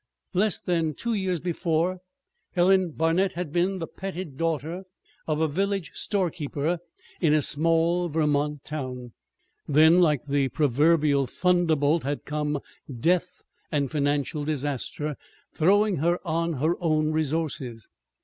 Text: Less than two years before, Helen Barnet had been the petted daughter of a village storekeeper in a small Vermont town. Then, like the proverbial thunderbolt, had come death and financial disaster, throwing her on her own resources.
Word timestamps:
Less 0.33 0.59
than 0.59 0.95
two 0.95 1.13
years 1.13 1.39
before, 1.39 1.99
Helen 2.53 2.89
Barnet 2.89 3.33
had 3.33 3.53
been 3.53 3.77
the 3.77 3.85
petted 3.85 4.35
daughter 4.35 4.85
of 5.27 5.39
a 5.39 5.47
village 5.47 5.91
storekeeper 5.93 6.79
in 7.19 7.35
a 7.35 7.41
small 7.43 8.09
Vermont 8.09 8.63
town. 8.63 9.13
Then, 9.67 9.99
like 10.01 10.23
the 10.23 10.49
proverbial 10.49 11.27
thunderbolt, 11.27 12.01
had 12.01 12.25
come 12.25 12.61
death 12.91 13.43
and 13.71 13.91
financial 13.91 14.43
disaster, 14.43 15.17
throwing 15.53 15.97
her 15.97 16.17
on 16.27 16.53
her 16.53 16.77
own 16.81 17.11
resources. 17.11 17.87